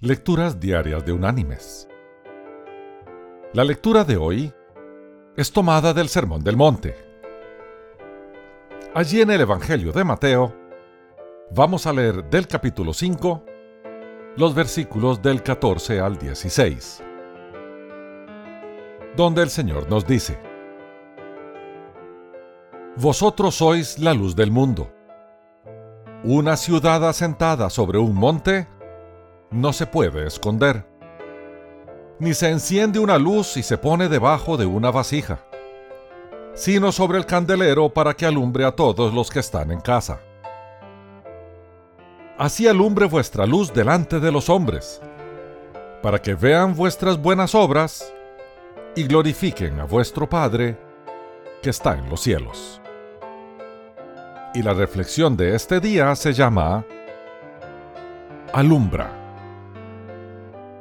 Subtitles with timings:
[0.00, 1.88] Lecturas Diarias de Unánimes.
[3.52, 4.54] La lectura de hoy
[5.36, 6.94] es tomada del Sermón del Monte.
[8.94, 10.54] Allí en el Evangelio de Mateo
[11.50, 13.42] vamos a leer del capítulo 5
[14.36, 17.02] los versículos del 14 al 16,
[19.16, 20.38] donde el Señor nos dice,
[22.94, 24.92] Vosotros sois la luz del mundo.
[26.22, 28.68] Una ciudad asentada sobre un monte
[29.50, 30.84] no se puede esconder.
[32.18, 35.40] Ni se enciende una luz y se pone debajo de una vasija,
[36.54, 40.20] sino sobre el candelero para que alumbre a todos los que están en casa.
[42.36, 45.00] Así alumbre vuestra luz delante de los hombres,
[46.02, 48.12] para que vean vuestras buenas obras
[48.94, 50.76] y glorifiquen a vuestro Padre
[51.62, 52.80] que está en los cielos.
[54.54, 56.84] Y la reflexión de este día se llama
[58.52, 59.17] Alumbra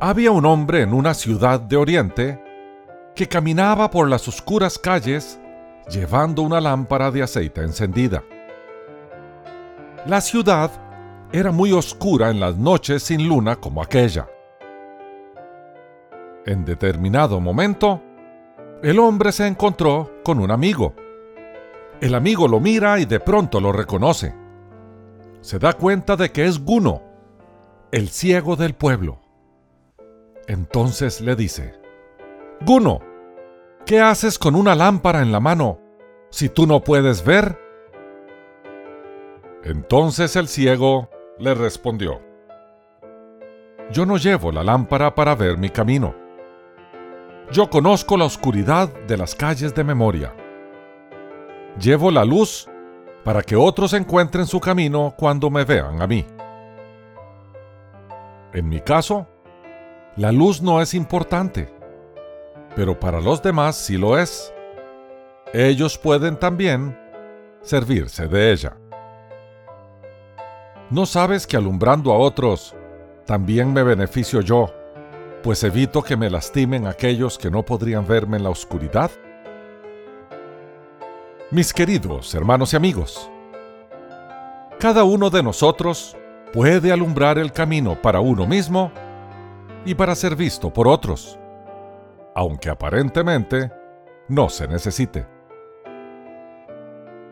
[0.00, 2.42] había un hombre en una ciudad de Oriente
[3.14, 5.38] que caminaba por las oscuras calles
[5.90, 8.24] llevando una lámpara de aceite encendida.
[10.06, 10.70] La ciudad
[11.32, 14.26] era muy oscura en las noches sin luna como aquella.
[16.46, 18.00] En determinado momento,
[18.82, 20.94] el hombre se encontró con un amigo.
[22.00, 24.34] El amigo lo mira y de pronto lo reconoce.
[25.42, 27.02] Se da cuenta de que es Guno,
[27.92, 29.19] el ciego del pueblo.
[30.50, 31.78] Entonces le dice,
[32.62, 32.98] Guno,
[33.86, 35.78] ¿qué haces con una lámpara en la mano
[36.30, 37.56] si tú no puedes ver?
[39.62, 42.20] Entonces el ciego le respondió,
[43.92, 46.16] Yo no llevo la lámpara para ver mi camino.
[47.52, 50.34] Yo conozco la oscuridad de las calles de memoria.
[51.78, 52.68] Llevo la luz
[53.22, 56.26] para que otros encuentren su camino cuando me vean a mí.
[58.52, 59.28] En mi caso,
[60.16, 61.72] la luz no es importante,
[62.74, 64.52] pero para los demás sí lo es.
[65.52, 66.98] Ellos pueden también
[67.62, 68.76] servirse de ella.
[70.90, 72.74] ¿No sabes que alumbrando a otros
[73.24, 74.74] también me beneficio yo,
[75.42, 79.10] pues evito que me lastimen aquellos que no podrían verme en la oscuridad?
[81.52, 83.30] Mis queridos hermanos y amigos,
[84.80, 86.16] cada uno de nosotros
[86.52, 88.90] puede alumbrar el camino para uno mismo
[89.84, 91.38] y para ser visto por otros,
[92.34, 93.72] aunque aparentemente
[94.28, 95.26] no se necesite.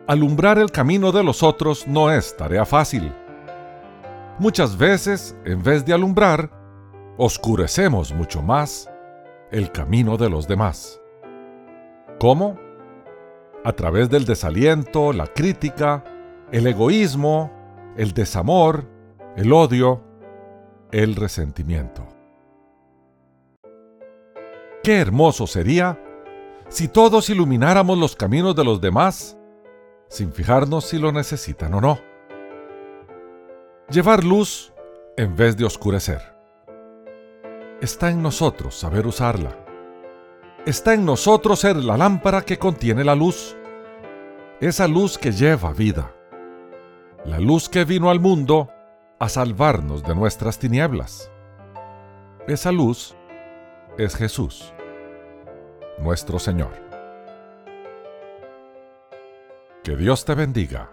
[0.06, 3.12] Alumbrar el camino de los otros no es tarea fácil.
[4.38, 6.50] Muchas veces, en vez de alumbrar,
[7.18, 8.90] oscurecemos mucho más
[9.50, 11.00] el camino de los demás.
[12.18, 12.58] ¿Cómo?
[13.64, 16.04] A través del desaliento, la crítica,
[16.52, 17.52] el egoísmo,
[17.96, 18.86] el desamor,
[19.36, 20.02] el odio,
[20.90, 22.17] el resentimiento.
[24.82, 26.00] Qué hermoso sería
[26.68, 29.36] si todos ilumináramos los caminos de los demás
[30.08, 31.98] sin fijarnos si lo necesitan o no.
[33.90, 34.72] Llevar luz
[35.16, 36.20] en vez de oscurecer.
[37.80, 39.56] Está en nosotros saber usarla.
[40.66, 43.56] Está en nosotros ser la lámpara que contiene la luz.
[44.60, 46.12] Esa luz que lleva vida.
[47.24, 48.68] La luz que vino al mundo
[49.18, 51.30] a salvarnos de nuestras tinieblas.
[52.46, 53.16] Esa luz
[53.98, 54.72] es Jesús
[55.98, 56.70] nuestro Señor.
[59.82, 60.92] Que Dios te bendiga